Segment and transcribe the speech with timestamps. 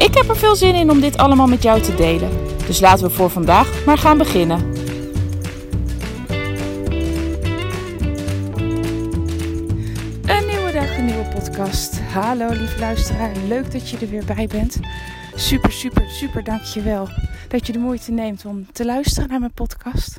[0.00, 2.30] Ik heb er veel zin in om dit allemaal met jou te delen.
[2.66, 4.58] Dus laten we voor vandaag maar gaan beginnen.
[10.24, 12.00] Een nieuwe dag, een nieuwe podcast.
[12.00, 14.80] Hallo lieve luisteraar, leuk dat je er weer bij bent.
[15.34, 17.08] Super, super, super dankjewel
[17.48, 20.16] dat je de moeite neemt om te luisteren naar mijn podcast.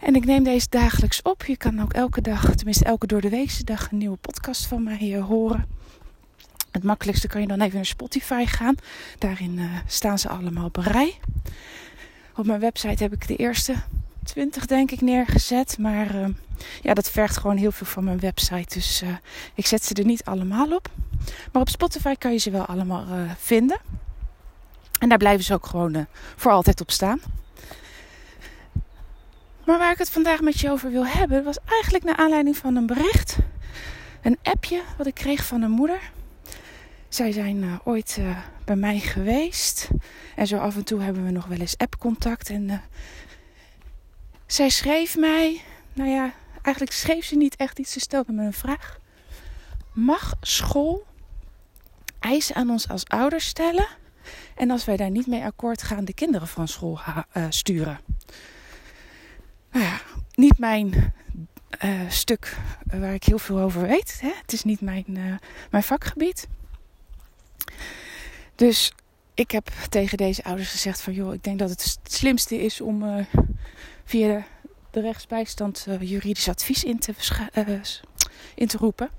[0.00, 1.44] En ik neem deze dagelijks op.
[1.44, 4.82] Je kan ook elke dag, tenminste elke door de weekse dag, een nieuwe podcast van
[4.82, 5.66] mij uh, horen.
[6.70, 8.74] Het makkelijkste kan je dan even naar Spotify gaan.
[9.18, 11.18] Daarin uh, staan ze allemaal op rij.
[12.36, 13.74] Op mijn website heb ik de eerste
[14.24, 15.78] 20 denk ik neergezet.
[15.78, 16.26] Maar uh,
[16.82, 18.74] ja, dat vergt gewoon heel veel van mijn website.
[18.74, 19.02] Dus
[19.54, 20.88] ik zet ze er niet allemaal op.
[21.52, 23.06] Maar op Spotify kan je ze wel allemaal
[23.38, 23.78] vinden.
[24.98, 27.20] En daar blijven ze ook gewoon voor altijd op staan.
[29.64, 32.76] Maar waar ik het vandaag met je over wil hebben, was eigenlijk naar aanleiding van
[32.76, 33.36] een bericht.
[34.22, 36.10] Een appje wat ik kreeg van een moeder.
[37.10, 39.88] Zij zijn uh, ooit uh, bij mij geweest.
[40.36, 42.50] En zo af en toe hebben we nog wel eens appcontact.
[42.50, 42.78] En uh,
[44.46, 45.60] zij schreef mij.
[45.92, 47.92] Nou ja, eigenlijk schreef ze niet echt iets.
[47.92, 48.98] Ze stelde me een vraag.
[49.92, 51.06] Mag school
[52.18, 53.86] eisen aan ons als ouders stellen?
[54.54, 57.00] En als wij daar niet mee akkoord gaan, de kinderen van school
[57.48, 58.00] sturen?
[59.72, 60.00] nou ja,
[60.34, 61.12] niet mijn
[62.08, 64.18] stuk waar ik heel veel over weet.
[64.20, 64.32] Hè?
[64.40, 66.48] Het is niet mijn, mijn vakgebied.
[68.54, 68.92] Dus
[69.34, 73.02] ik heb tegen deze ouders gezegd van joh, ik denk dat het slimste is om
[73.02, 73.24] uh,
[74.04, 74.44] via
[74.90, 77.14] de, rechtsbijstand juridisch advies in te,
[78.54, 79.10] in te roepen.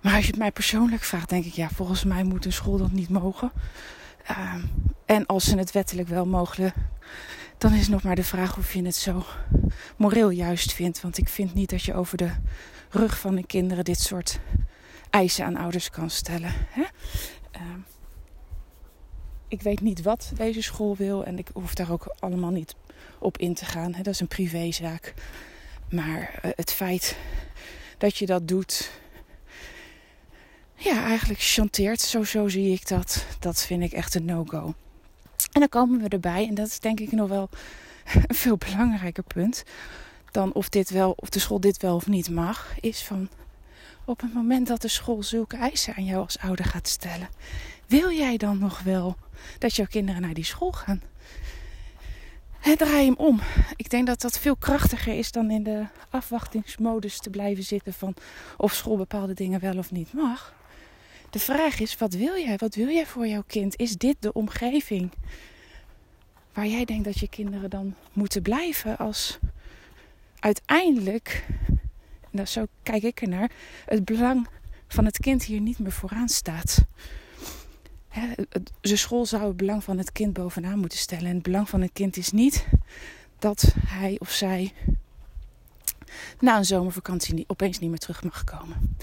[0.00, 2.76] Maar als je het mij persoonlijk vraagt, denk ik ja, volgens mij moet een school
[2.76, 3.52] dat niet mogen.
[4.26, 4.60] Ehm,
[5.06, 6.72] en als ze het wettelijk wel mogen,
[7.58, 9.24] dan is nog maar de vraag of je het zo
[9.96, 11.00] moreel juist vindt.
[11.00, 12.30] Want ik vind niet dat je over de
[12.90, 14.40] rug van de kinderen dit soort
[15.10, 16.52] eisen aan ouders kan stellen.
[16.54, 16.82] Hè?
[17.56, 17.62] Uh,
[19.48, 22.74] ik weet niet wat deze school wil en ik hoef daar ook allemaal niet
[23.18, 23.94] op in te gaan.
[23.94, 24.02] Hè?
[24.02, 25.14] Dat is een privézaak.
[25.90, 27.16] Maar uh, het feit
[27.98, 28.90] dat je dat doet,
[30.74, 33.26] ja, eigenlijk chanteert, zo, zo zie ik dat.
[33.38, 34.74] Dat vind ik echt een no-go.
[35.52, 37.48] En dan komen we erbij, en dat is denk ik nog wel
[38.26, 39.64] een veel belangrijker punt
[40.30, 43.28] dan of, dit wel, of de school dit wel of niet mag, is van
[44.08, 47.28] op het moment dat de school zulke eisen aan jou als ouder gaat stellen,
[47.86, 49.16] wil jij dan nog wel
[49.58, 51.02] dat jouw kinderen naar die school gaan?
[52.76, 53.40] Draai hem om.
[53.76, 58.14] Ik denk dat dat veel krachtiger is dan in de afwachtingsmodus te blijven zitten van
[58.56, 60.54] of school bepaalde dingen wel of niet mag.
[61.30, 62.56] De vraag is: wat wil jij?
[62.56, 63.76] Wat wil jij voor jouw kind?
[63.76, 65.10] Is dit de omgeving
[66.52, 69.38] waar jij denkt dat je kinderen dan moeten blijven als
[70.38, 71.46] uiteindelijk,
[72.38, 73.50] nou zo kijk ik ernaar,
[73.84, 74.48] het belang
[74.88, 76.86] van het kind hier niet meer vooraan staat?
[78.80, 81.26] de school zou het belang van het kind bovenaan moeten stellen.
[81.26, 82.66] En het belang van het kind is niet
[83.38, 84.72] dat hij of zij
[86.40, 88.96] na een zomervakantie opeens niet meer terug mag komen.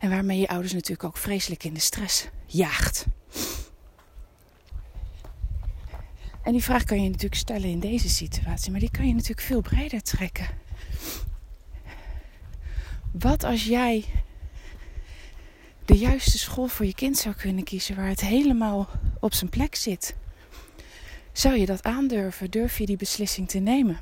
[0.00, 3.06] En waarmee je ouders natuurlijk ook vreselijk in de stress jaagt.
[6.42, 9.46] En die vraag kan je natuurlijk stellen in deze situatie, maar die kan je natuurlijk
[9.46, 10.46] veel breder trekken.
[13.18, 14.04] Wat als jij
[15.84, 18.88] de juiste school voor je kind zou kunnen kiezen waar het helemaal
[19.20, 20.16] op zijn plek zit?
[21.32, 22.50] Zou je dat aandurven?
[22.50, 23.98] Durf je die beslissing te nemen?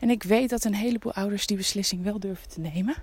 [0.00, 2.94] En ik weet dat een heleboel ouders die beslissing wel durven te nemen.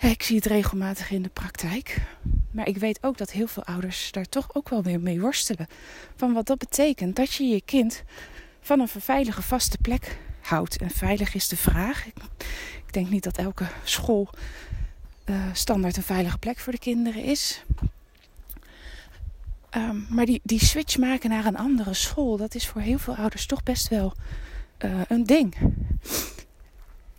[0.00, 2.00] Ik zie het regelmatig in de praktijk.
[2.50, 5.66] Maar ik weet ook dat heel veel ouders daar toch ook wel weer mee worstelen.
[6.16, 8.02] Van wat dat betekent dat je je kind
[8.60, 10.76] van een veilige vaste plek houdt.
[10.76, 12.06] En veilig is de vraag.
[12.06, 12.14] Ik,
[12.86, 14.28] ik denk niet dat elke school
[15.24, 17.64] uh, standaard een veilige plek voor de kinderen is.
[19.76, 23.16] Um, maar die, die switch maken naar een andere school, dat is voor heel veel
[23.16, 24.14] ouders toch best wel
[24.84, 25.54] uh, een ding.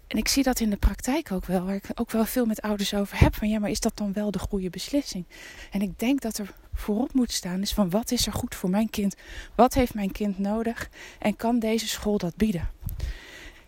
[0.07, 2.61] En ik zie dat in de praktijk ook wel, waar ik ook wel veel met
[2.61, 3.35] ouders over heb.
[3.35, 5.25] Van ja, maar is dat dan wel de goede beslissing?
[5.71, 8.69] En ik denk dat er voorop moet staan is van wat is er goed voor
[8.69, 9.15] mijn kind?
[9.55, 10.89] Wat heeft mijn kind nodig?
[11.19, 12.69] En kan deze school dat bieden?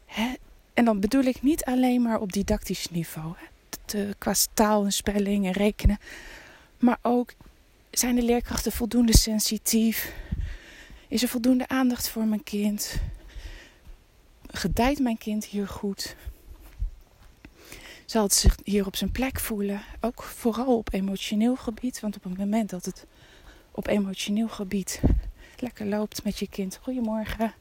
[0.07, 0.33] Hè?
[0.73, 3.33] En dan bedoel ik niet alleen maar op didactisch niveau.
[3.37, 3.45] Hè?
[4.17, 5.97] qua taal en spelling en rekenen.
[6.79, 7.33] Maar ook
[7.91, 10.13] zijn de leerkrachten voldoende sensitief?
[11.07, 12.95] Is er voldoende aandacht voor mijn kind?
[14.47, 16.15] Gedijt mijn kind hier goed?
[18.05, 19.81] Zal het zich hier op zijn plek voelen?
[19.99, 21.99] Ook vooral op emotioneel gebied.
[21.99, 23.05] Want op het moment dat het
[23.71, 25.01] op emotioneel gebied
[25.59, 26.79] lekker loopt met je kind.
[26.81, 27.53] Goedemorgen.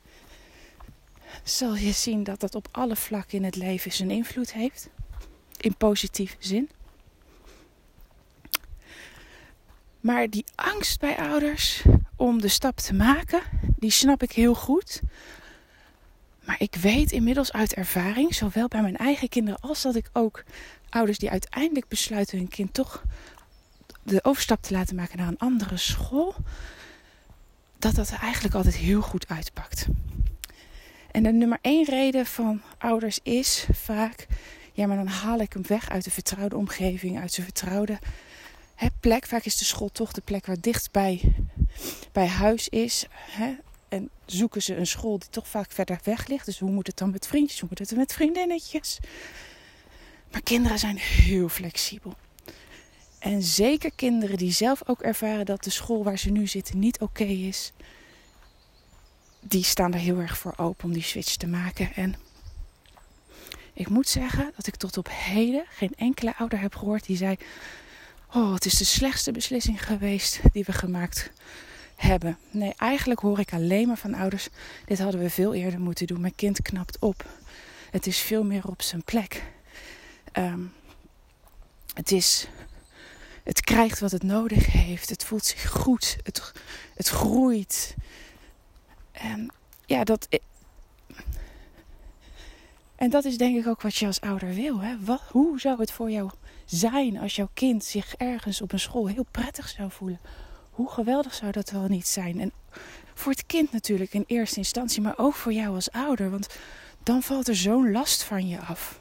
[1.43, 4.89] Zal je zien dat dat op alle vlakken in het leven zijn invloed heeft.
[5.57, 6.71] In positieve zin.
[10.01, 11.83] Maar die angst bij ouders
[12.17, 13.41] om de stap te maken,
[13.79, 15.01] die snap ik heel goed.
[16.45, 20.45] Maar ik weet inmiddels uit ervaring, zowel bij mijn eigen kinderen als dat ik ook
[20.89, 23.03] ouders die uiteindelijk besluiten hun kind toch
[24.03, 26.35] de overstap te laten maken naar een andere school,
[27.79, 29.87] dat dat eigenlijk altijd heel goed uitpakt.
[31.17, 34.27] En de nummer één reden van ouders is vaak:
[34.73, 37.99] ja, maar dan haal ik hem weg uit de vertrouwde omgeving, uit zijn vertrouwde
[38.75, 39.27] hè, plek.
[39.27, 41.21] Vaak is de school toch de plek waar dicht bij,
[42.13, 43.07] huis is.
[43.13, 43.55] Hè?
[43.89, 46.47] En zoeken ze een school die toch vaak verder weg ligt.
[46.47, 47.61] Dus hoe moet het dan met vriendjes?
[47.61, 48.99] Hoe moet het met vriendinnetjes?
[50.31, 52.15] Maar kinderen zijn heel flexibel.
[53.19, 57.01] En zeker kinderen die zelf ook ervaren dat de school waar ze nu zitten niet
[57.01, 57.73] oké is.
[59.49, 61.95] Die staan er heel erg voor open om die switch te maken.
[61.95, 62.15] En
[63.73, 67.37] ik moet zeggen dat ik tot op heden geen enkele ouder heb gehoord die zei:
[68.33, 71.31] Oh, het is de slechtste beslissing geweest die we gemaakt
[71.97, 72.39] hebben.
[72.51, 74.49] Nee, eigenlijk hoor ik alleen maar van ouders:
[74.85, 76.21] dit hadden we veel eerder moeten doen.
[76.21, 77.25] Mijn kind knapt op.
[77.91, 79.43] Het is veel meer op zijn plek.
[80.33, 80.61] Ehm,
[81.95, 82.49] het is.
[83.43, 85.09] Het krijgt wat het nodig heeft.
[85.09, 86.17] Het voelt zich goed.
[86.23, 86.53] Het,
[86.95, 87.95] het groeit.
[89.19, 89.53] En
[89.87, 90.29] ja, dat.
[92.97, 94.81] En dat is denk ik ook wat je als ouder wil.
[94.81, 94.97] Hè?
[95.05, 96.31] Wat, hoe zou het voor jou
[96.65, 100.21] zijn als jouw kind zich ergens op een school heel prettig zou voelen?
[100.71, 102.41] Hoe geweldig zou dat wel niet zijn?
[102.41, 102.53] En
[103.15, 106.31] voor het kind natuurlijk in eerste instantie, maar ook voor jou als ouder.
[106.31, 106.57] Want
[107.03, 109.01] dan valt er zo'n last van je af.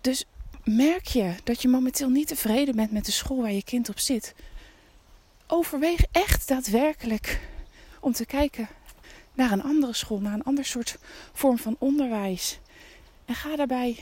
[0.00, 0.24] Dus
[0.64, 3.98] merk je dat je momenteel niet tevreden bent met de school waar je kind op
[3.98, 4.34] zit.
[5.46, 7.40] Overweeg echt daadwerkelijk
[8.02, 8.68] om te kijken
[9.34, 10.98] naar een andere school, naar een ander soort
[11.32, 12.58] vorm van onderwijs.
[13.24, 13.98] En ga daarbij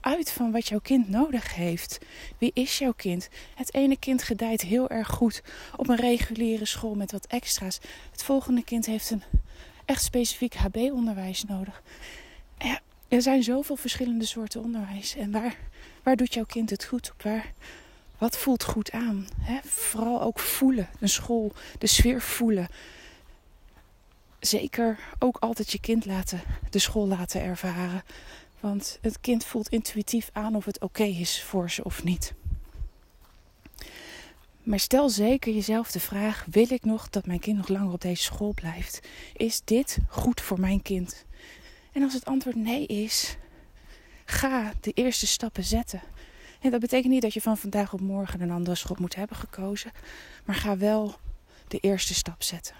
[0.00, 1.98] uit van wat jouw kind nodig heeft.
[2.38, 3.28] Wie is jouw kind?
[3.54, 5.42] Het ene kind gedijt heel erg goed
[5.76, 7.78] op een reguliere school met wat extra's.
[8.10, 9.22] Het volgende kind heeft een
[9.84, 11.82] echt specifiek HB-onderwijs nodig.
[13.08, 15.16] Er zijn zoveel verschillende soorten onderwijs.
[15.16, 15.56] En waar,
[16.02, 17.22] waar doet jouw kind het goed op?
[17.22, 17.52] Waar,
[18.18, 19.28] wat voelt goed aan?
[19.64, 20.88] vooral ook voelen.
[21.00, 22.68] Een school, de sfeer voelen.
[24.42, 26.40] Zeker ook altijd je kind laten,
[26.70, 28.02] de school laten ervaren.
[28.60, 32.34] Want het kind voelt intuïtief aan of het oké is voor ze of niet.
[34.62, 38.00] Maar stel zeker jezelf de vraag: wil ik nog dat mijn kind nog langer op
[38.00, 39.00] deze school blijft?
[39.36, 41.24] Is dit goed voor mijn kind?
[41.92, 43.36] En als het antwoord nee is,
[44.24, 46.02] ga de eerste stappen zetten.
[46.60, 49.36] En dat betekent niet dat je van vandaag op morgen een andere school moet hebben
[49.36, 49.92] gekozen,
[50.44, 51.14] maar ga wel
[51.68, 52.74] de eerste stap zetten.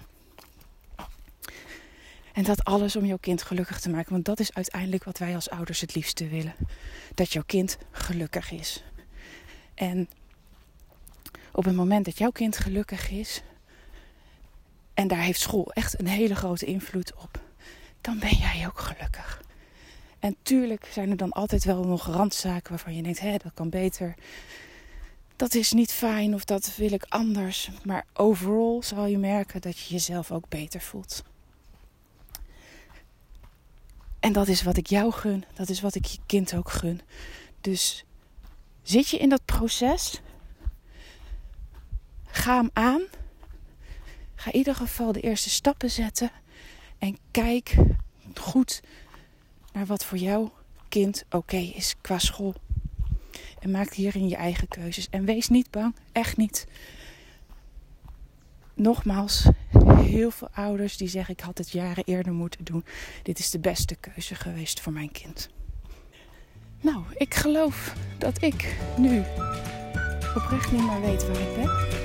[2.33, 4.11] En dat alles om jouw kind gelukkig te maken.
[4.11, 6.55] Want dat is uiteindelijk wat wij als ouders het liefste willen.
[7.13, 8.83] Dat jouw kind gelukkig is.
[9.73, 10.09] En
[11.51, 13.41] op het moment dat jouw kind gelukkig is.
[14.93, 17.41] En daar heeft school echt een hele grote invloed op.
[18.01, 19.41] Dan ben jij ook gelukkig.
[20.19, 23.69] En tuurlijk zijn er dan altijd wel nog randzaken waarvan je denkt: hé, dat kan
[23.69, 24.15] beter.
[25.35, 27.69] Dat is niet fijn of dat wil ik anders.
[27.83, 31.23] Maar overal zal je merken dat je jezelf ook beter voelt.
[34.23, 35.45] En dat is wat ik jou gun.
[35.53, 37.01] Dat is wat ik je kind ook gun.
[37.61, 38.05] Dus
[38.81, 40.21] zit je in dat proces?
[42.25, 43.01] Ga hem aan.
[44.35, 46.31] Ga in ieder geval de eerste stappen zetten.
[46.97, 47.75] En kijk
[48.35, 48.81] goed
[49.73, 50.51] naar wat voor jouw
[50.89, 52.53] kind oké is qua school.
[53.59, 55.09] En maak hierin je eigen keuzes.
[55.09, 56.67] En wees niet bang, echt niet
[58.73, 59.47] nogmaals,
[59.95, 62.85] heel veel ouders die zeggen: Ik had het jaren eerder moeten doen.
[63.23, 65.49] Dit is de beste keuze geweest voor mijn kind.
[66.81, 69.23] Nou, ik geloof dat ik nu
[70.35, 72.01] oprecht niet meer weet waar ik ben.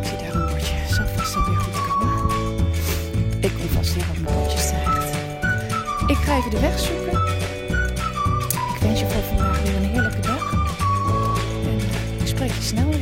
[0.00, 0.74] Ik zie daar een bordje.
[0.88, 2.66] Zal vast dat weer goed komen.
[3.40, 5.16] Ik kom vast weer op mijn bordjes terecht.
[6.06, 7.18] Ik ga even de weg zoeken.
[8.74, 10.52] Ik wens je voor vandaag weer een heerlijke dag.
[11.64, 12.95] En eh, ik spreek je snel